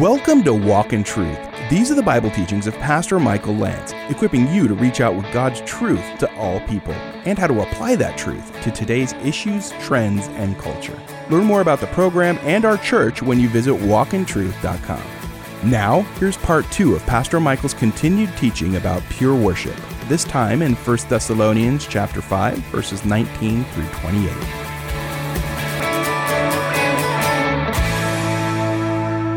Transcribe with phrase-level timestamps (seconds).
[0.00, 1.38] Welcome to Walk in Truth.
[1.70, 5.32] These are the Bible teachings of Pastor Michael Lance, equipping you to reach out with
[5.32, 10.26] God's truth to all people and how to apply that truth to today's issues, trends,
[10.30, 11.00] and culture.
[11.30, 15.70] Learn more about the program and our church when you visit walkintruth.com.
[15.70, 19.76] Now, here's part two of Pastor Michael's continued teaching about pure worship,
[20.08, 24.63] this time in 1 Thessalonians chapter 5, verses 19 through 28.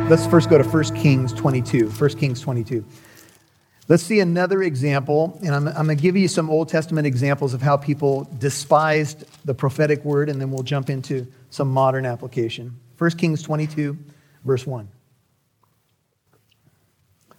[0.09, 1.89] Let's first go to 1 Kings 22.
[1.89, 2.85] 1 Kings 22.
[3.89, 7.53] Let's see another example, and I'm, I'm going to give you some Old Testament examples
[7.53, 12.79] of how people despised the prophetic word, and then we'll jump into some modern application.
[12.97, 13.97] 1 Kings 22,
[14.45, 14.87] verse 1.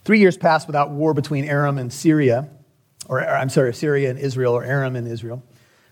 [0.04, 2.50] Three years passed without war between Aram and Syria,
[3.09, 5.42] or I'm sorry, Syria and Israel, or Aram and Israel.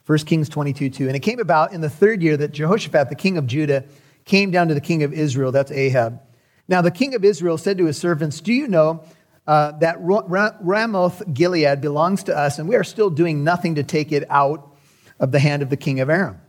[0.05, 1.07] 1 Kings 22, 2.
[1.07, 3.85] And it came about in the third year that Jehoshaphat, the king of Judah,
[4.27, 6.21] came down to the king of Israel, that's Ahab
[6.69, 9.05] now the king of Israel said to his servants, Do you know
[9.47, 14.13] uh, that Ramoth Gilead belongs to us, and we are still doing nothing to take
[14.13, 14.75] it out
[15.19, 16.41] of the hand of the king of Aram?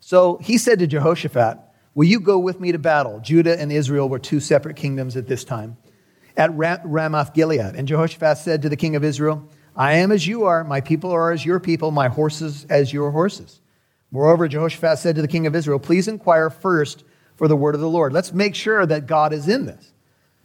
[0.00, 1.58] So he said to Jehoshaphat,
[1.94, 3.20] Will you go with me to battle?
[3.20, 5.76] Judah and Israel were two separate kingdoms at this time
[6.36, 7.74] at Ramoth Gilead.
[7.76, 11.10] And Jehoshaphat said to the king of Israel, I am as you are, my people
[11.12, 13.60] are as your people, my horses as your horses.
[14.10, 17.04] Moreover, Jehoshaphat said to the king of Israel, Please inquire first
[17.42, 18.12] for the word of the Lord.
[18.12, 19.92] Let's make sure that God is in this.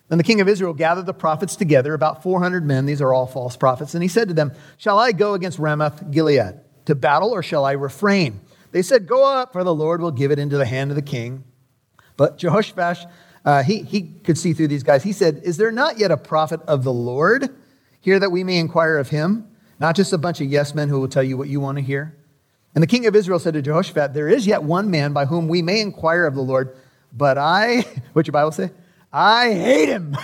[0.10, 2.88] Then the king of Israel gathered the prophets together, about 400 men.
[2.88, 3.94] These are all false prophets.
[3.94, 7.66] And he said to them, Shall I go against Ramoth Gilead to battle, or shall
[7.66, 8.42] I refrain?
[8.72, 11.04] They said, Go up, for the Lord will give it into the hand of the
[11.04, 11.44] king.
[12.16, 13.06] But Jehoshaphat,
[13.46, 15.04] uh, he, he could see through these guys.
[15.04, 17.56] He said, Is there not yet a prophet of the Lord
[18.02, 19.48] here that we may inquire of him?
[19.80, 21.84] Not just a bunch of yes men who will tell you what you want to
[21.84, 22.18] hear.
[22.74, 25.48] And the king of Israel said to Jehoshaphat, There is yet one man by whom
[25.48, 26.76] we may inquire of the Lord
[27.18, 28.72] but I, what your Bible say?
[29.12, 30.16] I hate him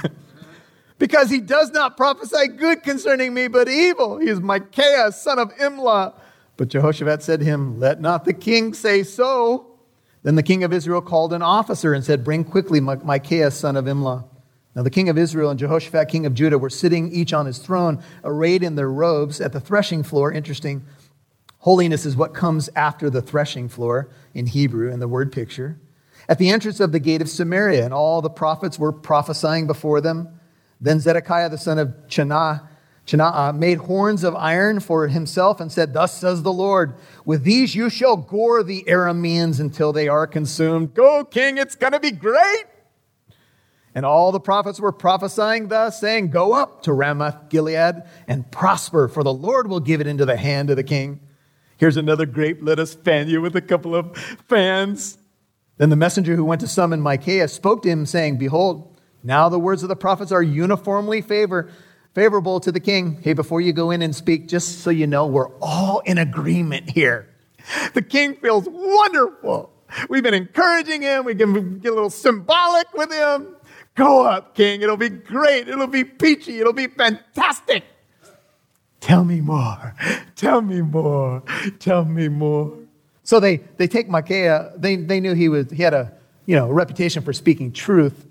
[0.99, 4.19] because he does not prophesy good concerning me, but evil.
[4.19, 6.13] He is Micaiah, son of Imlah.
[6.55, 9.71] But Jehoshaphat said to him, Let not the king say so.
[10.21, 13.85] Then the king of Israel called an officer and said, Bring quickly Micaiah, son of
[13.85, 14.25] Imlah.
[14.75, 17.57] Now the king of Israel and Jehoshaphat, king of Judah, were sitting each on his
[17.57, 20.31] throne, arrayed in their robes at the threshing floor.
[20.31, 20.85] Interesting.
[21.59, 25.79] Holiness is what comes after the threshing floor in Hebrew in the word picture
[26.27, 30.01] at the entrance of the gate of Samaria, and all the prophets were prophesying before
[30.01, 30.39] them.
[30.79, 32.67] Then Zedekiah the son of Chenaanah,
[33.05, 36.95] Chenaanah uh, made horns of iron for himself and said, Thus says the Lord,
[37.25, 40.93] with these you shall gore the Arameans until they are consumed.
[40.93, 42.65] Go, king, it's going to be great.
[43.95, 49.07] And all the prophets were prophesying thus, saying, Go up to Ramoth Gilead and prosper,
[49.07, 51.19] for the Lord will give it into the hand of the king.
[51.77, 52.59] Here's another grape.
[52.61, 54.17] Let us fan you with a couple of
[54.47, 55.17] fans.
[55.77, 59.59] Then the messenger who went to summon Micaiah spoke to him, saying, Behold, now the
[59.59, 61.69] words of the prophets are uniformly favor,
[62.13, 63.19] favorable to the king.
[63.21, 66.89] Hey, before you go in and speak, just so you know, we're all in agreement
[66.89, 67.29] here.
[67.93, 69.71] The king feels wonderful.
[70.09, 71.25] We've been encouraging him.
[71.25, 73.55] We can get a little symbolic with him.
[73.95, 74.81] Go up, king.
[74.81, 75.67] It'll be great.
[75.67, 76.59] It'll be peachy.
[76.59, 77.83] It'll be fantastic.
[78.99, 79.95] Tell me more.
[80.35, 81.43] Tell me more.
[81.79, 82.77] Tell me more.
[83.23, 86.11] So they, they take Micaiah, they, they knew he, was, he had a,
[86.45, 88.25] you know, reputation for speaking truth.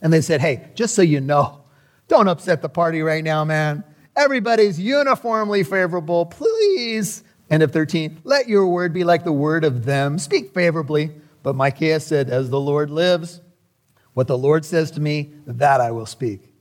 [0.00, 1.64] And they said, hey, just so you know,
[2.06, 3.84] don't upset the party right now, man.
[4.16, 6.26] Everybody's uniformly favorable.
[6.26, 7.22] Please.
[7.50, 8.20] End of 13.
[8.24, 10.18] Let your word be like the word of them.
[10.18, 11.12] Speak favorably.
[11.42, 13.40] But Micaiah said, As the Lord lives,
[14.14, 16.52] what the Lord says to me, that I will speak.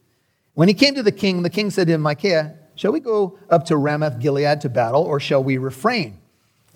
[0.53, 3.38] When he came to the king, the king said to him, Micaiah, shall we go
[3.49, 6.19] up to Ramoth Gilead to battle, or shall we refrain?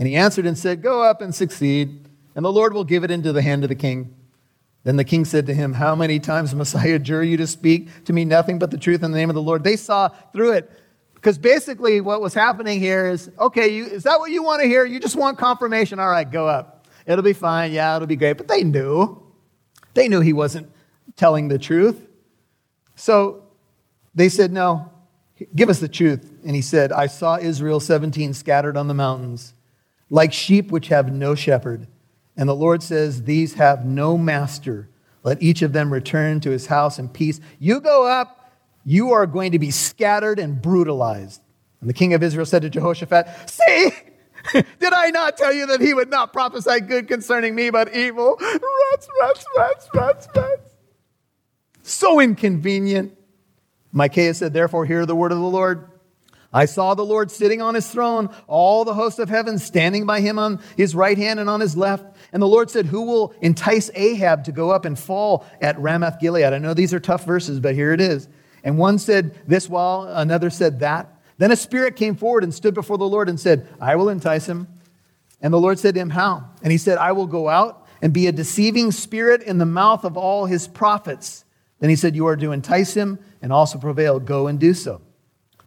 [0.01, 3.11] And he answered and said, Go up and succeed, and the Lord will give it
[3.11, 4.15] into the hand of the king.
[4.83, 8.11] Then the king said to him, How many times I adjure you to speak to
[8.11, 9.63] me nothing but the truth in the name of the Lord?
[9.63, 10.71] They saw through it.
[11.13, 14.67] Because basically, what was happening here is okay, you, is that what you want to
[14.67, 14.85] hear?
[14.85, 15.99] You just want confirmation.
[15.99, 16.87] All right, go up.
[17.05, 17.71] It'll be fine.
[17.71, 18.37] Yeah, it'll be great.
[18.37, 19.21] But they knew.
[19.93, 20.71] They knew he wasn't
[21.15, 22.07] telling the truth.
[22.95, 23.43] So
[24.15, 24.91] they said, No,
[25.55, 26.27] give us the truth.
[26.43, 29.53] And he said, I saw Israel 17 scattered on the mountains
[30.11, 31.87] like sheep which have no shepherd.
[32.37, 34.89] And the Lord says, These have no master.
[35.23, 37.39] Let each of them return to his house in peace.
[37.57, 38.51] You go up,
[38.85, 41.41] you are going to be scattered and brutalized.
[41.79, 43.91] And the king of Israel said to Jehoshaphat, See,
[44.53, 48.37] did I not tell you that he would not prophesy good concerning me, but evil?
[48.39, 50.69] Rats, rats, rats, rats, rats.
[51.83, 53.17] So inconvenient.
[53.91, 55.90] Micaiah said, Therefore, hear the word of the Lord.
[56.53, 60.19] I saw the Lord sitting on his throne, all the hosts of heaven standing by
[60.19, 62.05] him on his right hand and on his left.
[62.33, 66.19] And the Lord said, Who will entice Ahab to go up and fall at Ramoth
[66.19, 66.53] Gilead?
[66.53, 68.27] I know these are tough verses, but here it is.
[68.63, 71.09] And one said this while another said that.
[71.37, 74.45] Then a spirit came forward and stood before the Lord and said, I will entice
[74.45, 74.67] him.
[75.41, 76.49] And the Lord said to him, How?
[76.61, 80.03] And he said, I will go out and be a deceiving spirit in the mouth
[80.03, 81.45] of all his prophets.
[81.79, 84.19] Then he said, You are to entice him and also prevail.
[84.19, 85.01] Go and do so.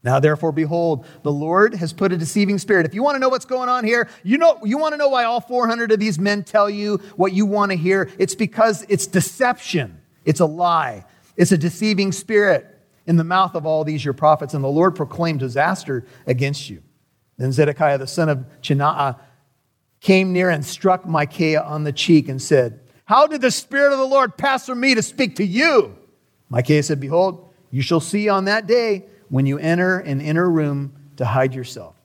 [0.05, 2.85] Now, therefore, behold, the Lord has put a deceiving spirit.
[2.85, 5.09] If you want to know what's going on here, you know, you want to know
[5.09, 8.11] why all 400 of these men tell you what you want to hear.
[8.19, 9.99] It's because it's deception.
[10.27, 11.07] It's a lie.
[11.39, 12.67] It's a deceiving spirit
[13.07, 14.53] in the mouth of all these your prophets.
[14.53, 16.83] And the Lord proclaimed disaster against you.
[17.39, 19.19] Then Zedekiah, the son of Chenaanah,
[20.01, 23.99] came near and struck Micaiah on the cheek and said, How did the Spirit of
[23.99, 25.97] the Lord pass from me to speak to you?
[26.51, 30.93] Micaiah said, Behold, you shall see on that day when you enter an inner room
[31.17, 31.97] to hide yourself.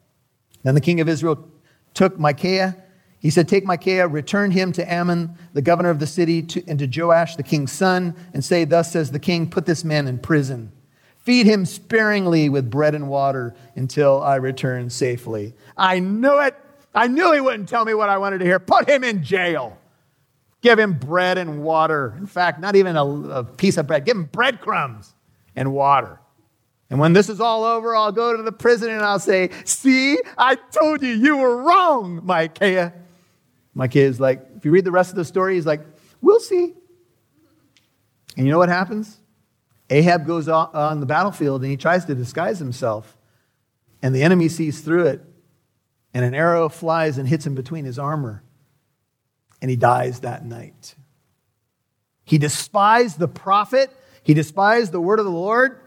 [0.64, 1.48] Then the king of Israel
[1.94, 2.76] took Micaiah.
[3.20, 6.76] He said, Take Micaiah, return him to Amon, the governor of the city, to, and
[6.80, 10.18] to Joash, the king's son, and say, Thus says the king, put this man in
[10.18, 10.72] prison.
[11.18, 15.54] Feed him sparingly with bread and water until I return safely.
[15.76, 16.56] I knew it.
[16.96, 18.58] I knew he wouldn't tell me what I wanted to hear.
[18.58, 19.78] Put him in jail.
[20.62, 22.12] Give him bread and water.
[22.18, 24.04] In fact, not even a, a piece of bread.
[24.04, 25.14] Give him breadcrumbs
[25.54, 26.18] and water.
[26.90, 30.18] And when this is all over, I'll go to the prison and I'll say, See,
[30.36, 32.92] I told you you were wrong, Micaiah.
[33.74, 35.82] Micaiah is like, if you read the rest of the story, he's like,
[36.20, 36.74] We'll see.
[38.36, 39.18] And you know what happens?
[39.88, 43.16] Ahab goes on the battlefield and he tries to disguise himself.
[44.02, 45.22] And the enemy sees through it.
[46.12, 48.42] And an arrow flies and hits him between his armor.
[49.62, 50.94] And he dies that night.
[52.24, 53.90] He despised the prophet,
[54.22, 55.80] he despised the word of the Lord.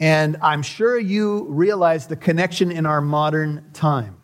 [0.00, 4.16] And I'm sure you realize the connection in our modern time.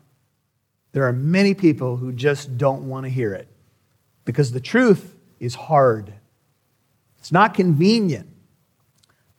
[0.92, 3.48] There are many people who just don't want to hear it
[4.24, 6.14] because the truth is hard.
[7.18, 8.28] It's not convenient,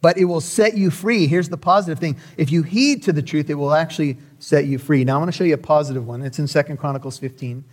[0.01, 1.27] but it will set you free.
[1.27, 4.77] Here's the positive thing if you heed to the truth, it will actually set you
[4.77, 5.05] free.
[5.05, 6.21] Now, I want to show you a positive one.
[6.21, 7.63] It's in Second Chronicles 15.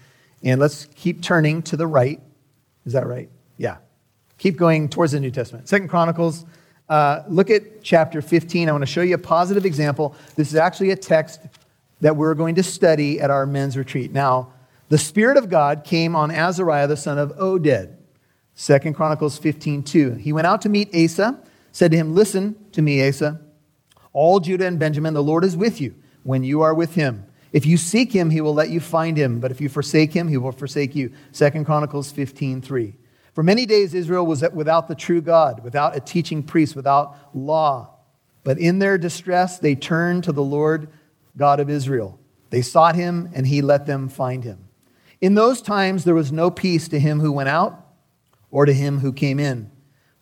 [0.45, 2.21] And let's keep turning to the right.
[2.85, 3.29] Is that right?
[3.57, 3.79] Yeah.
[4.39, 5.69] Keep going towards the New Testament.
[5.69, 6.45] Second Chronicles
[6.89, 8.69] uh, look at chapter 15.
[8.69, 10.15] I want to show you a positive example.
[10.37, 11.41] This is actually a text
[12.01, 14.13] that we're going to study at our men's retreat.
[14.13, 14.53] Now,
[14.89, 17.97] the Spirit of God came on Azariah, the son of Oded.
[18.55, 20.11] Second Chronicles 15, 2.
[20.15, 21.41] He went out to meet Asa,
[21.71, 23.41] said to him, Listen to me, Asa.
[24.13, 27.25] All Judah and Benjamin, the Lord is with you when you are with him.
[27.53, 29.41] If you seek him, he will let you find him.
[29.41, 31.13] But if you forsake him, he will forsake you.
[31.33, 32.95] Second Chronicles 15, 3.
[33.33, 37.97] For many days, Israel was without the true God, without a teaching priest, without law.
[38.45, 40.89] But in their distress, they turned to the Lord
[41.37, 42.19] God of Israel.
[42.51, 44.69] They sought him, and he let them find him.
[45.21, 47.87] In those times, there was no peace to him who went out
[48.51, 49.71] or to him who came in.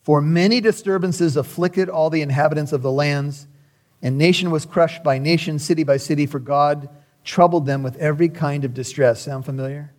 [0.02, 3.48] For many disturbances afflicted all the inhabitants of the lands,
[4.02, 6.88] and nation was crushed by nation, city by city, for God
[7.24, 9.22] troubled them with every kind of distress.
[9.22, 9.92] Sound familiar?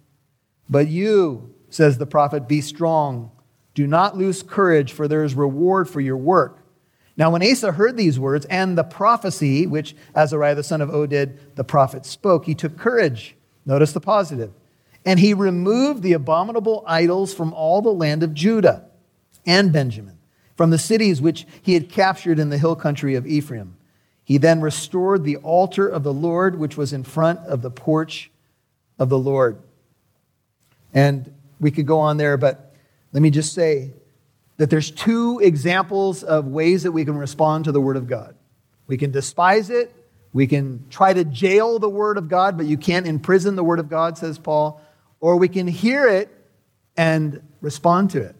[0.69, 3.31] But you, says the prophet, Be strong.
[3.73, 6.59] Do not lose courage, for there is reward for your work.
[7.18, 11.38] Now, when Asa heard these words and the prophecy, which Azariah the son of Oded,
[11.56, 13.35] the prophet, spoke, he took courage.
[13.65, 14.51] Notice the positive.
[15.06, 18.85] And he removed the abominable idols from all the land of Judah
[19.45, 20.19] and Benjamin,
[20.56, 23.77] from the cities which he had captured in the hill country of Ephraim.
[24.24, 28.31] He then restored the altar of the Lord, which was in front of the porch
[29.00, 29.62] of the Lord.
[30.93, 32.74] And we could go on there, but
[33.13, 33.94] let me just say
[34.58, 38.36] that there's two examples of ways that we can respond to the Word of God.
[38.88, 39.96] We can despise it,
[40.34, 43.80] we can try to jail the Word of God, but you can't imprison the Word
[43.80, 44.82] of God, says Paul,
[45.20, 46.30] or we can hear it
[46.98, 48.36] and respond to it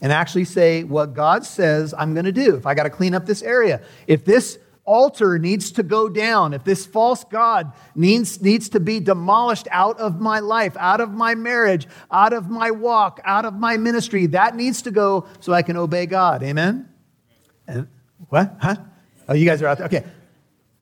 [0.00, 2.56] and actually say what God says I'm going to do.
[2.56, 6.54] If I got to clean up this area, if this altar needs to go down,
[6.54, 11.10] if this false God needs, needs to be demolished out of my life, out of
[11.10, 15.52] my marriage, out of my walk, out of my ministry, that needs to go so
[15.52, 16.42] I can obey God.
[16.42, 16.88] Amen?
[17.66, 17.88] And,
[18.28, 18.56] what?
[18.60, 18.76] Huh?
[19.28, 19.86] Oh, you guys are out there.
[19.88, 20.04] Okay.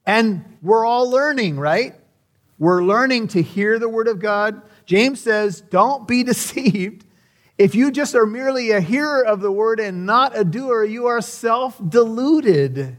[0.07, 1.95] And we're all learning, right?
[2.59, 4.63] We're learning to hear the word of God.
[4.87, 7.07] James says, don't be deceived.
[7.57, 11.07] If you just are merely a hearer of the word and not a doer, you
[11.07, 12.99] are self deluded.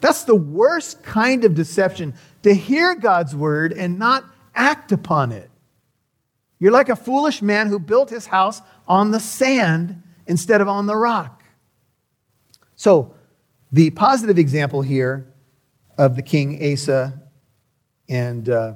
[0.00, 5.50] That's the worst kind of deception to hear God's word and not act upon it.
[6.58, 10.86] You're like a foolish man who built his house on the sand instead of on
[10.86, 11.42] the rock.
[12.76, 13.14] So,
[13.72, 15.26] the positive example here
[15.96, 17.20] of the king Asa.
[18.08, 18.72] And uh,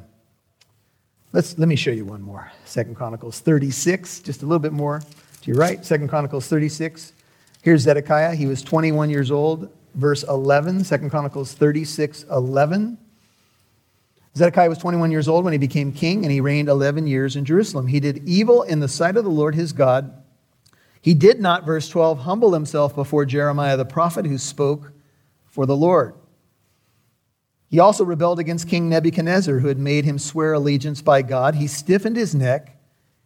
[1.32, 2.52] let's, let me show you one more.
[2.64, 5.84] Second Chronicles 36, just a little bit more to your right.
[5.84, 7.12] Second Chronicles 36.
[7.62, 8.34] Here's Zedekiah.
[8.34, 9.70] He was 21 years old.
[9.94, 12.98] Verse 11, Second Chronicles 36, 11.
[14.36, 17.44] Zedekiah was 21 years old when he became king, and he reigned 11 years in
[17.44, 17.86] Jerusalem.
[17.86, 20.22] He did evil in the sight of the Lord his God.
[21.00, 24.92] He did not, verse 12, humble himself before Jeremiah the prophet who spoke
[25.46, 26.14] for the Lord.
[27.68, 31.56] He also rebelled against King Nebuchadnezzar, who had made him swear allegiance by God.
[31.56, 32.76] He stiffened his neck,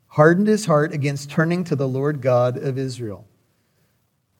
[0.09, 3.28] hardened his heart against turning to the Lord God of Israel.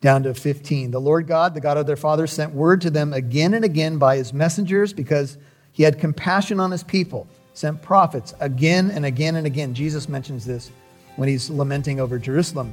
[0.01, 0.91] Down to 15.
[0.91, 3.99] The Lord God, the God of their fathers, sent word to them again and again
[3.99, 5.39] by his messengers because
[5.73, 9.75] he had compassion on his people, sent prophets again and again and again.
[9.75, 10.71] Jesus mentions this
[11.17, 12.73] when he's lamenting over Jerusalem.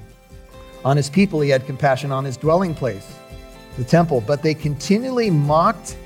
[0.83, 3.17] On his people, he had compassion on his dwelling place,
[3.77, 4.21] the temple.
[4.21, 5.97] But they continually mocked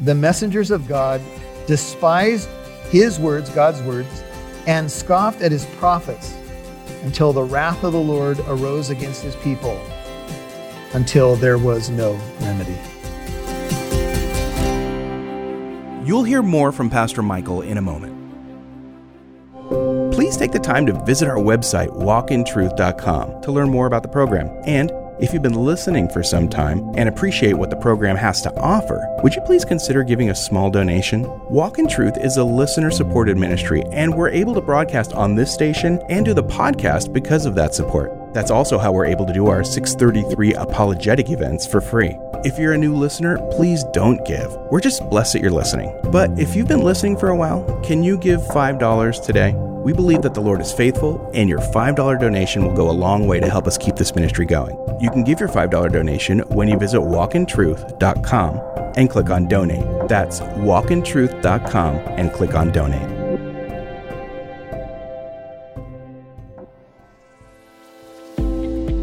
[0.00, 1.20] the messengers of God,
[1.66, 2.48] despised
[2.90, 4.22] his words, God's words,
[4.68, 6.36] and scoffed at his prophets
[7.02, 9.80] until the wrath of the Lord arose against his people,
[10.94, 12.78] until there was no remedy.
[16.06, 18.14] You'll hear more from Pastor Michael in a moment.
[20.12, 24.48] Please take the time to visit our website, walkintruth.com, to learn more about the program.
[24.64, 24.90] And
[25.20, 29.04] if you've been listening for some time and appreciate what the program has to offer,
[29.22, 31.24] would you please consider giving a small donation?
[31.50, 35.52] Walk in Truth is a listener supported ministry, and we're able to broadcast on this
[35.52, 38.17] station and do the podcast because of that support.
[38.32, 42.16] That's also how we're able to do our 633 apologetic events for free.
[42.44, 44.54] If you're a new listener, please don't give.
[44.70, 45.98] We're just blessed that you're listening.
[46.12, 49.54] But if you've been listening for a while, can you give $5 today?
[49.82, 53.26] We believe that the Lord is faithful, and your $5 donation will go a long
[53.26, 54.78] way to help us keep this ministry going.
[55.00, 58.60] You can give your $5 donation when you visit walkintruth.com
[58.96, 60.08] and click on donate.
[60.08, 63.17] That's walkintruth.com and click on donate.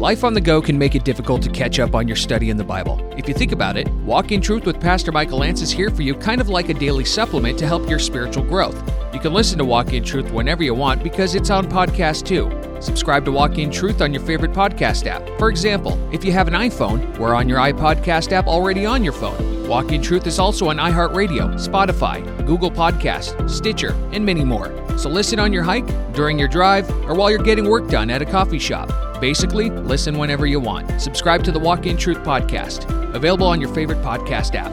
[0.06, 2.56] Life on the go can make it difficult to catch up on your study in
[2.56, 3.00] the Bible.
[3.18, 6.02] If you think about it, Walk in Truth with Pastor Michael Lance is here for
[6.02, 8.80] you kind of like a daily supplement to help your spiritual growth.
[9.12, 12.48] You can listen to Walk in Truth whenever you want because it's on podcast too.
[12.80, 15.28] Subscribe to Walk in Truth on your favorite podcast app.
[15.40, 19.12] For example, if you have an iPhone, we're on your iPodcast app already on your
[19.12, 19.66] phone.
[19.66, 24.70] Walk in Truth is also on iHeartRadio, Spotify, Google Podcast, Stitcher, and many more.
[24.96, 28.22] So listen on your hike, during your drive, or while you're getting work done at
[28.22, 29.05] a coffee shop.
[29.20, 31.00] Basically, listen whenever you want.
[31.00, 34.72] Subscribe to the Walk in Truth podcast, available on your favorite podcast app.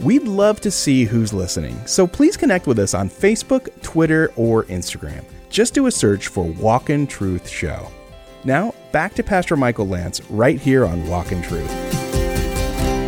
[0.00, 4.64] We'd love to see who's listening, so please connect with us on Facebook, Twitter, or
[4.64, 5.24] Instagram.
[5.50, 7.88] Just do a search for Walk in Truth Show.
[8.42, 11.70] Now, back to Pastor Michael Lance right here on Walk in Truth.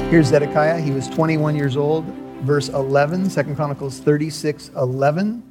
[0.09, 0.81] Here's Zedekiah.
[0.81, 2.07] He was 21 years old
[2.43, 5.43] verse 11, 2 Chronicles 36 11.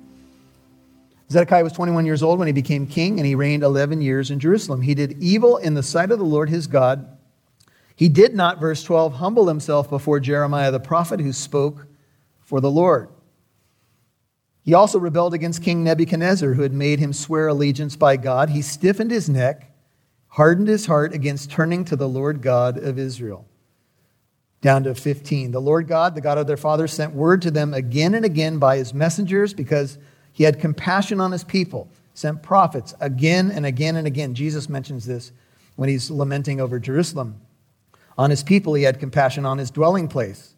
[1.32, 4.40] Zedekiah was 21 years old when he became king, and he reigned 11 years in
[4.40, 4.82] Jerusalem.
[4.82, 7.18] He did evil in the sight of the Lord his God.
[7.96, 11.88] He did not, verse 12, humble himself before Jeremiah the prophet who spoke
[12.42, 13.10] for the Lord.
[14.64, 18.50] He also rebelled against King Nebuchadnezzar, who had made him swear allegiance by God.
[18.50, 19.72] He stiffened his neck,
[20.28, 23.48] hardened his heart against turning to the Lord God of Israel
[24.66, 25.52] down to 15.
[25.52, 28.58] The Lord God, the God of their fathers, sent word to them again and again
[28.58, 30.00] by his messengers because
[30.34, 34.34] he had compassion on his people, sent prophets again and again and again.
[34.34, 35.32] Jesus mentions this
[35.76, 37.40] when he's lamenting over Jerusalem.
[38.18, 40.56] On his people, he had compassion on his dwelling place,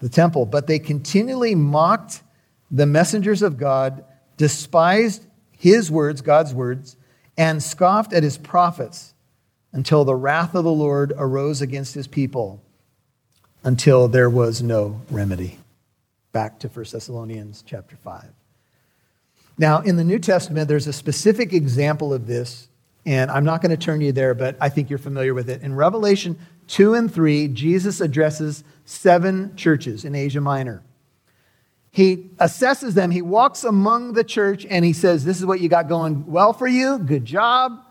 [0.00, 0.44] the temple.
[0.44, 2.22] But they continually mocked
[2.70, 4.04] the messengers of God,
[4.36, 6.98] despised his words, God's words,
[7.38, 9.14] and scoffed at his prophets
[9.72, 12.62] until the wrath of the Lord arose against his people
[13.66, 15.58] until there was no remedy.
[16.30, 18.28] Back to 1 Thessalonians chapter 5.
[19.58, 22.68] Now, in the New Testament, there's a specific example of this,
[23.04, 25.62] and I'm not going to turn you there, but I think you're familiar with it.
[25.62, 30.84] In Revelation 2 and 3, Jesus addresses seven churches in Asia Minor.
[31.90, 35.68] He assesses them, he walks among the church, and he says, This is what you
[35.68, 37.00] got going well for you.
[37.00, 37.82] Good job.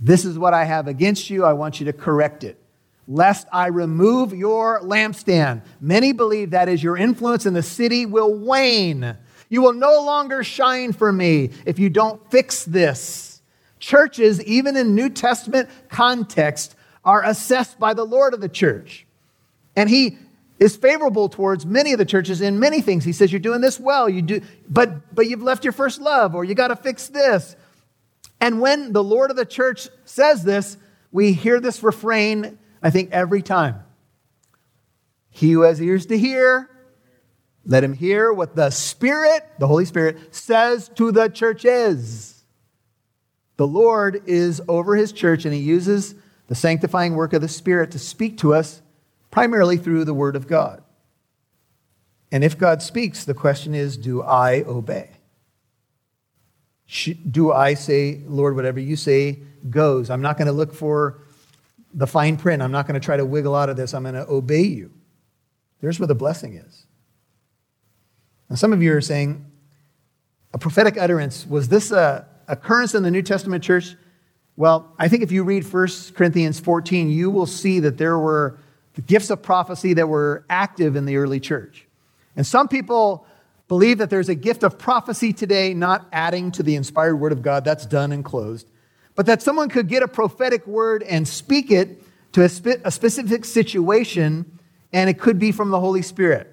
[0.00, 1.44] This is what I have against you.
[1.44, 2.58] I want you to correct it
[3.08, 5.62] lest I remove your lampstand.
[5.80, 9.16] Many believe that is your influence in the city will wane.
[9.48, 13.40] You will no longer shine for me if you don't fix this.
[13.80, 19.06] Churches, even in New Testament context, are assessed by the Lord of the church.
[19.74, 20.18] And he
[20.58, 23.04] is favorable towards many of the churches in many things.
[23.04, 26.34] He says, You're doing this well, you do, but, but you've left your first love,
[26.34, 27.56] or you got to fix this.
[28.40, 30.76] And when the Lord of the church says this,
[31.10, 33.82] we hear this refrain, I think, every time.
[35.30, 36.68] He who has ears to hear,
[37.64, 42.44] let him hear what the Spirit, the Holy Spirit, says to the churches.
[43.56, 46.14] The Lord is over his church, and he uses
[46.46, 48.82] the sanctifying work of the Spirit to speak to us
[49.30, 50.82] primarily through the Word of God.
[52.30, 55.10] And if God speaks, the question is do I obey?
[57.30, 60.08] Do I say, Lord, whatever you say goes?
[60.08, 61.20] I'm not going to look for
[61.94, 62.62] the fine print.
[62.62, 63.94] I'm not going to try to wiggle out of this.
[63.94, 64.92] I'm going to obey you.
[65.80, 66.86] There's where the blessing is.
[68.50, 69.44] Now, some of you are saying,
[70.52, 73.94] a prophetic utterance, was this a occurrence in the New Testament church?
[74.56, 78.58] Well, I think if you read 1 Corinthians 14, you will see that there were
[79.06, 81.86] gifts of prophecy that were active in the early church.
[82.34, 83.26] And some people
[83.68, 87.42] believe that there's a gift of prophecy today, not adding to the inspired word of
[87.42, 88.68] God, that's done and closed,
[89.18, 92.90] but that someone could get a prophetic word and speak it to a, spe- a
[92.92, 94.60] specific situation,
[94.92, 96.48] and it could be from the Holy Spirit.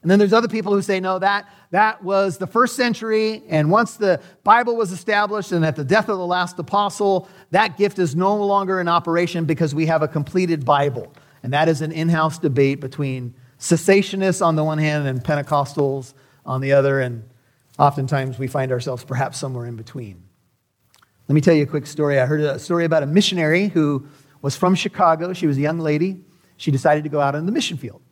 [0.00, 3.42] And then there's other people who say, no, that, that was the first century.
[3.48, 7.76] And once the Bible was established and at the death of the last apostle, that
[7.76, 11.12] gift is no longer in operation because we have a completed Bible.
[11.42, 16.14] And that is an in house debate between cessationists on the one hand and Pentecostals
[16.46, 17.00] on the other.
[17.00, 17.28] And
[17.76, 20.22] oftentimes we find ourselves perhaps somewhere in between.
[21.32, 22.20] Let me tell you a quick story.
[22.20, 24.06] I heard a story about a missionary who
[24.42, 25.32] was from Chicago.
[25.32, 26.20] She was a young lady.
[26.58, 28.02] She decided to go out in the mission field.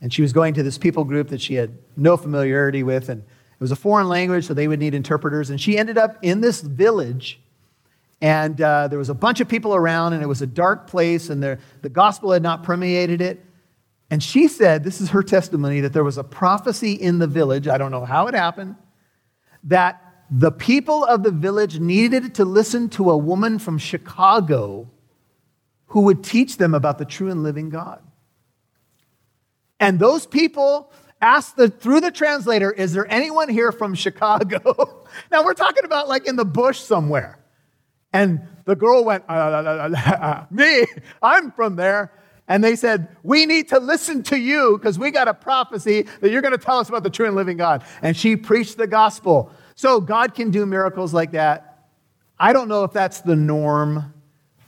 [0.00, 3.08] And she was going to this people group that she had no familiarity with.
[3.08, 5.50] And it was a foreign language, so they would need interpreters.
[5.50, 7.40] And she ended up in this village.
[8.20, 11.30] And uh, there was a bunch of people around, and it was a dark place,
[11.30, 13.44] and there, the gospel had not permeated it.
[14.08, 17.66] And she said, this is her testimony, that there was a prophecy in the village.
[17.66, 18.76] I don't know how it happened,
[19.64, 24.90] that the people of the village needed to listen to a woman from Chicago
[25.88, 28.00] who would teach them about the true and living God.
[29.78, 35.06] And those people asked the, through the translator, Is there anyone here from Chicago?
[35.30, 37.38] now we're talking about like in the bush somewhere.
[38.14, 40.86] And the girl went, uh, uh, uh, Me,
[41.22, 42.10] I'm from there.
[42.48, 46.30] And they said, We need to listen to you because we got a prophecy that
[46.30, 47.84] you're going to tell us about the true and living God.
[48.00, 49.52] And she preached the gospel.
[49.82, 51.88] So God can do miracles like that.
[52.38, 54.12] I don't know if that's the norm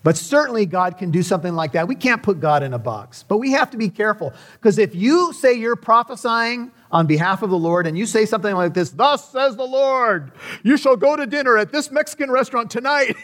[0.05, 1.88] but certainly, God can do something like that.
[1.88, 4.94] We can't put God in a box, but we have to be careful because if
[4.94, 8.90] you say you're prophesying on behalf of the Lord and you say something like this,
[8.90, 13.16] Thus says the Lord, you shall go to dinner at this Mexican restaurant tonight.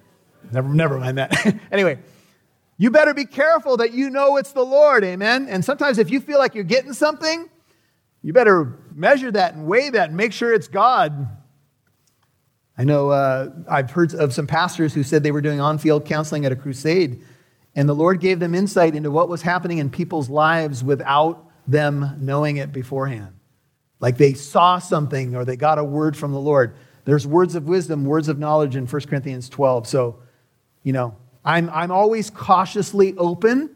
[0.52, 1.58] never, never mind that.
[1.72, 1.98] anyway,
[2.76, 5.48] you better be careful that you know it's the Lord, amen?
[5.48, 7.48] And sometimes if you feel like you're getting something,
[8.20, 11.35] you better measure that and weigh that and make sure it's God.
[12.78, 16.04] I know uh, I've heard of some pastors who said they were doing on field
[16.04, 17.22] counseling at a crusade,
[17.74, 22.18] and the Lord gave them insight into what was happening in people's lives without them
[22.20, 23.34] knowing it beforehand.
[23.98, 26.76] Like they saw something or they got a word from the Lord.
[27.04, 29.86] There's words of wisdom, words of knowledge in 1 Corinthians 12.
[29.86, 30.18] So,
[30.82, 33.74] you know, I'm, I'm always cautiously open,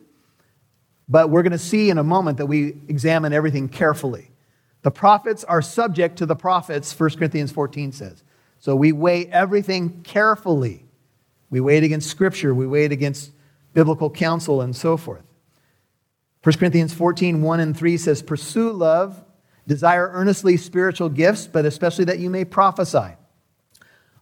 [1.09, 4.31] but we're going to see in a moment that we examine everything carefully.
[4.83, 8.23] The prophets are subject to the prophets, 1 Corinthians 14 says.
[8.61, 10.85] So we weigh everything carefully.
[11.49, 13.33] We weigh it against Scripture, we weigh it against
[13.75, 15.25] biblical counsel, and so forth.
[16.43, 19.23] 1 Corinthians 14, 1 and 3 says, Pursue love,
[19.67, 23.15] desire earnestly spiritual gifts, but especially that you may prophesy.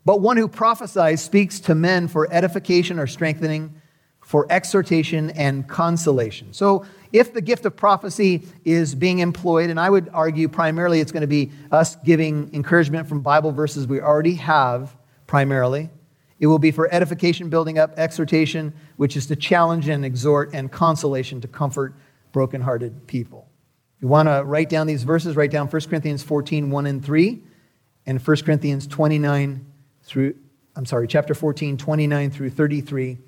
[0.05, 3.81] But one who prophesies speaks to men for edification or strengthening,
[4.21, 6.53] for exhortation and consolation.
[6.53, 11.13] So if the gift of prophecy is being employed, and I would argue primarily it's
[11.13, 15.91] going to be us giving encouragement from Bible verses we already have primarily.
[16.41, 20.71] It will be for edification, building up, exhortation, which is to challenge and exhort, and
[20.71, 21.95] consolation to comfort
[22.33, 23.49] brokenhearted people.
[23.97, 27.05] If you want to write down these verses, write down 1 Corinthians 14, 1 and
[27.05, 27.43] 3,
[28.07, 29.67] and 1 Corinthians 29
[30.05, 30.35] through,
[30.77, 33.19] I'm sorry, chapter 14, 29 through 33.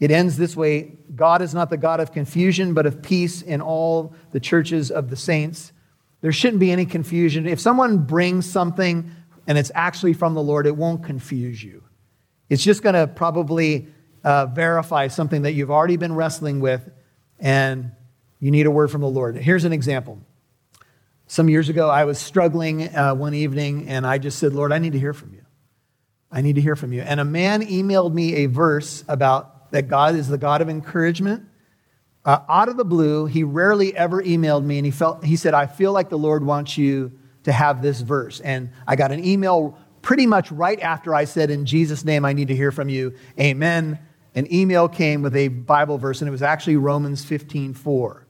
[0.00, 3.60] It ends this way God is not the God of confusion, but of peace in
[3.60, 5.72] all the churches of the saints.
[6.20, 7.46] There shouldn't be any confusion.
[7.46, 9.10] If someone brings something
[9.46, 11.84] and it's actually from the Lord, it won't confuse you.
[12.48, 13.88] It's just going to probably
[14.22, 16.90] uh, verify something that you've already been wrestling with
[17.38, 17.92] and
[18.40, 19.36] you need a word from the Lord.
[19.36, 20.18] Here's an example.
[21.26, 24.78] Some years ago, I was struggling uh, one evening and I just said, Lord, I
[24.78, 25.42] need to hear from you.
[26.30, 27.02] I need to hear from you.
[27.02, 31.44] And a man emailed me a verse about that God is the God of encouragement.
[32.24, 35.52] Uh, out of the blue, he rarely ever emailed me, and he felt he said,
[35.52, 39.24] "I feel like the Lord wants you to have this verse." And I got an
[39.24, 42.88] email pretty much right after I said, In Jesus' name, I need to hear from
[42.88, 43.98] you, amen,
[44.34, 48.26] an email came with a Bible verse, and it was actually Romans 15 4,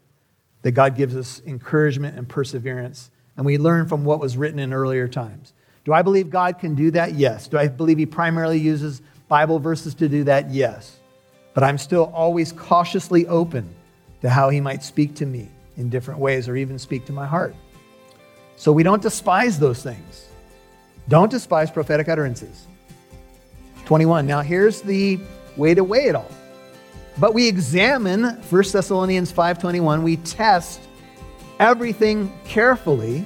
[0.63, 3.11] that God gives us encouragement and perseverance.
[3.37, 5.53] And we learn from what was written in earlier times.
[5.85, 7.15] Do I believe God can do that?
[7.15, 7.49] Yes.
[7.49, 10.51] Do I believe He primarily uses Bible verses to do that?
[10.51, 10.99] Yes.
[11.55, 13.69] But I'm still always cautiously open
[14.21, 17.27] to how He might speak to me in different ways or even speak to my
[17.27, 17.55] heart.
[18.57, 20.29] So we don't despise those things.
[21.09, 22.67] Don't despise prophetic utterances.
[23.85, 24.27] 21.
[24.27, 25.19] Now here's the
[25.57, 26.31] way to weigh it all.
[27.19, 30.81] But we examine 1 Thessalonians 5:21, we test
[31.61, 33.25] everything carefully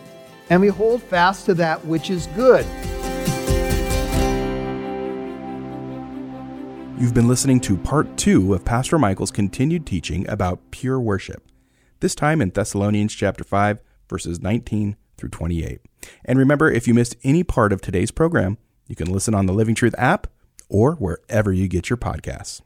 [0.51, 2.67] and we hold fast to that which is good.
[6.99, 11.47] You've been listening to part 2 of Pastor Michael's continued teaching about pure worship.
[12.01, 15.81] This time in Thessalonians chapter 5 verses 19 through 28.
[16.25, 18.59] And remember, if you missed any part of today's program,
[18.89, 20.27] you can listen on the Living Truth app
[20.69, 22.63] or wherever you get your podcasts.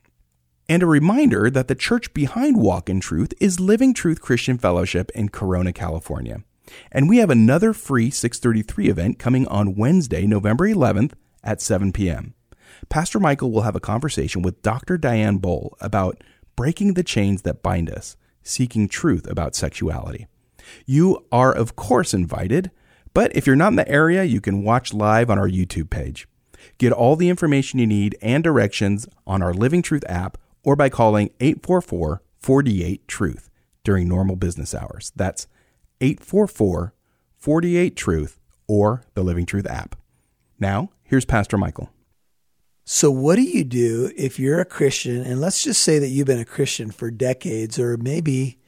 [0.67, 5.11] And a reminder that the church behind Walk in Truth is Living Truth Christian Fellowship
[5.15, 6.43] in Corona, California.
[6.91, 11.13] And we have another free 633 event coming on Wednesday, November 11th
[11.45, 12.33] at 7 p.m.
[12.89, 14.99] Pastor Michael will have a conversation with Dr.
[14.99, 16.23] Diane Bowl about
[16.57, 20.27] breaking the chains that bind us, seeking truth about sexuality.
[20.87, 22.71] You are, of course, invited,
[23.15, 26.29] but if you're not in the area, you can watch live on our YouTube page.
[26.79, 30.89] Get all the information you need and directions on our Living Truth app or by
[30.89, 33.51] calling 844 48 Truth
[33.85, 35.13] during normal business hours.
[35.17, 35.47] That's
[36.01, 36.95] 844
[37.37, 39.97] 48 Truth or the Living Truth app.
[40.59, 41.92] Now, here's Pastor Michael.
[42.85, 46.27] So, what do you do if you're a Christian, and let's just say that you've
[46.27, 48.59] been a Christian for decades or maybe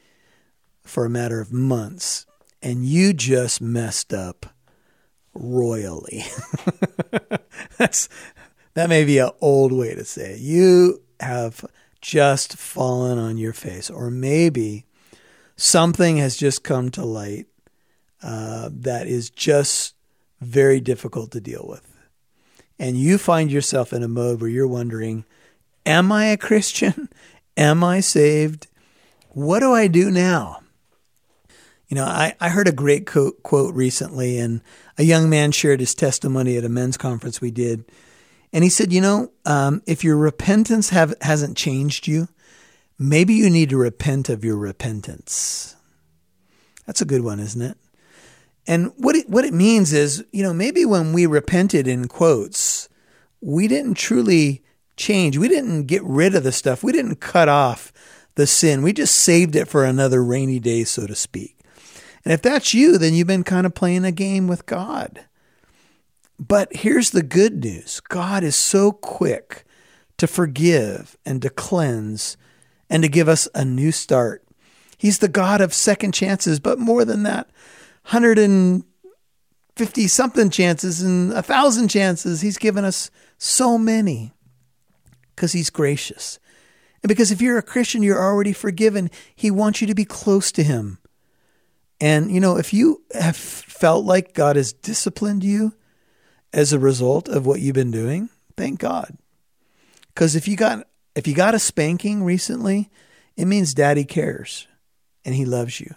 [0.82, 2.24] for a matter of months,
[2.62, 4.46] and you just messed up
[5.34, 6.22] royally?
[7.78, 8.08] That's
[8.74, 10.40] that may be an old way to say it.
[10.40, 11.64] You have
[12.00, 14.86] just fallen on your face, or maybe
[15.56, 17.46] something has just come to light
[18.22, 19.94] uh, that is just
[20.40, 21.93] very difficult to deal with.
[22.78, 25.24] And you find yourself in a mode where you're wondering,
[25.86, 27.08] Am I a Christian?
[27.56, 28.66] Am I saved?
[29.30, 30.60] What do I do now?
[31.88, 34.62] You know, I, I heard a great quote, quote recently, and
[34.98, 37.84] a young man shared his testimony at a men's conference we did.
[38.52, 42.28] And he said, You know, um, if your repentance have, hasn't changed you,
[42.98, 45.76] maybe you need to repent of your repentance.
[46.86, 47.76] That's a good one, isn't it?
[48.66, 52.88] And what it, what it means is, you know, maybe when we repented in quotes,
[53.40, 54.62] we didn't truly
[54.96, 55.36] change.
[55.36, 56.82] We didn't get rid of the stuff.
[56.82, 57.92] We didn't cut off
[58.36, 58.82] the sin.
[58.82, 61.58] We just saved it for another rainy day, so to speak.
[62.24, 65.26] And if that's you, then you've been kind of playing a game with God.
[66.38, 69.64] But here's the good news God is so quick
[70.16, 72.36] to forgive and to cleanse
[72.88, 74.44] and to give us a new start.
[74.96, 77.48] He's the God of second chances, but more than that,
[78.04, 82.42] 150 something chances and a thousand chances.
[82.42, 84.34] He's given us so many
[85.34, 86.38] because He's gracious.
[87.02, 89.10] And because if you're a Christian, you're already forgiven.
[89.34, 90.98] He wants you to be close to Him.
[92.00, 95.74] And, you know, if you have felt like God has disciplined you
[96.52, 99.16] as a result of what you've been doing, thank God.
[100.08, 102.90] Because if you got if you got a spanking recently,
[103.36, 104.68] it means daddy cares
[105.24, 105.94] and he loves you.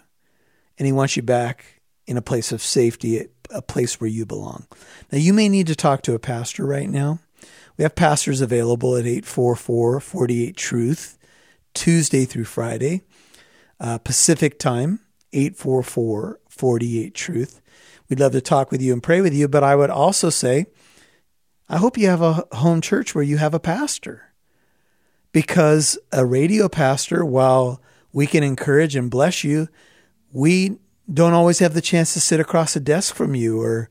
[0.78, 1.77] And he wants you back
[2.08, 4.66] in a place of safety, a place where you belong.
[5.12, 7.20] Now you may need to talk to a pastor right now.
[7.76, 11.18] We have pastors available at 844 48 Truth,
[11.74, 13.02] Tuesday through Friday,
[13.78, 15.00] uh, Pacific time.
[15.34, 17.60] 844 48 Truth.
[18.08, 20.66] We'd love to talk with you and pray with you, but I would also say,
[21.68, 24.32] I hope you have a home church where you have a pastor.
[25.32, 29.68] Because a radio pastor, while we can encourage and bless you,
[30.32, 30.78] we
[31.12, 33.88] don't always have the chance to sit across a desk from you or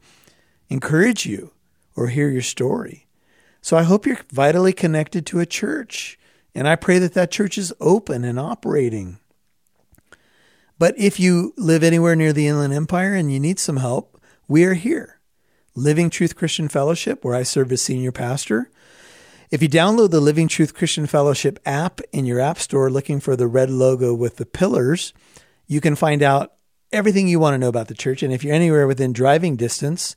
[0.69, 1.51] encourage you
[1.95, 3.07] or hear your story.
[3.61, 6.19] So I hope you're vitally connected to a church.
[6.53, 9.19] And I pray that that church is open and operating.
[10.79, 14.63] But if you live anywhere near the Inland Empire and you need some help, we
[14.63, 15.19] are here.
[15.75, 18.69] Living Truth Christian Fellowship, where I serve as senior pastor.
[19.49, 23.35] If you download the Living Truth Christian Fellowship app in your app store looking for
[23.35, 25.13] the red logo with the pillars,
[25.67, 26.53] you can find out
[26.91, 28.23] everything you want to know about the church.
[28.23, 30.15] And if you're anywhere within driving distance,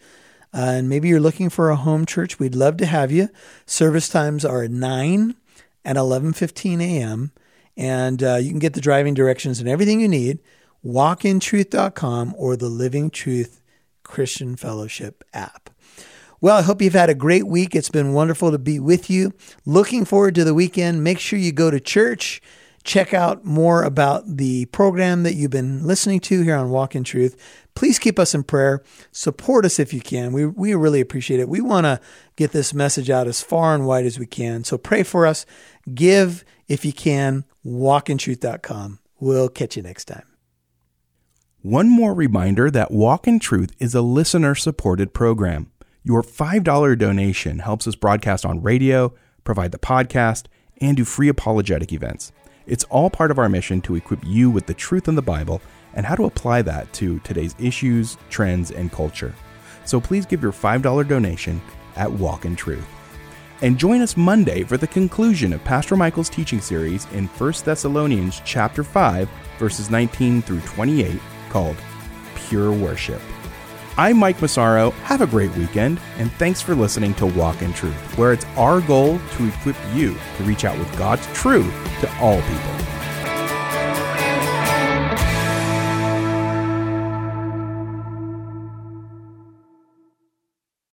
[0.53, 3.29] uh, and maybe you're looking for a home church, we'd love to have you.
[3.67, 5.37] Service times are 9
[5.85, 7.33] and 11:15 a.m.
[7.77, 10.41] And uh, you can get the driving directions and everything you need,
[10.85, 13.63] walkintruth.com or the Living Truth
[14.03, 15.71] Christian Fellowship app.
[16.41, 17.77] Well, I hope you've had a great week.
[17.77, 19.33] It's been wonderful to be with you.
[19.67, 21.05] Looking forward to the weekend.
[21.05, 22.43] Make sure you go to church.
[22.83, 27.05] Check out more about the program that you've been listening to here on Walk in
[27.05, 27.37] Truth.
[27.75, 28.83] Please keep us in prayer.
[29.13, 30.33] Support us if you can.
[30.33, 31.49] We, we really appreciate it.
[31.49, 32.01] We want to
[32.37, 34.65] get this message out as far and wide as we can.
[34.65, 35.45] So pray for us.
[35.95, 37.45] Give if you can.
[37.67, 38.99] Walkintruth.com.
[39.21, 40.25] We'll catch you next time.
[41.63, 45.71] One more reminder that Walk in Truth is a listener supported program.
[46.03, 49.13] Your $5 donation helps us broadcast on radio,
[49.45, 50.47] provide the podcast,
[50.81, 52.33] and do free apologetic events.
[52.71, 55.61] It's all part of our mission to equip you with the truth in the Bible
[55.95, 59.35] and how to apply that to today's issues, trends, and culture.
[59.85, 61.61] So please give your $5 donation
[61.97, 62.87] at Walk in Truth.
[63.63, 68.41] And join us Monday for the conclusion of Pastor Michael's teaching series in 1 Thessalonians
[68.45, 69.29] chapter 5
[69.59, 71.77] verses 19 through 28 called
[72.37, 73.21] Pure Worship.
[73.99, 74.91] I'm Mike Massaro.
[74.91, 78.81] Have a great weekend, and thanks for listening to Walk in Truth, where it's our
[78.81, 83.00] goal to equip you to reach out with God's truth to all people.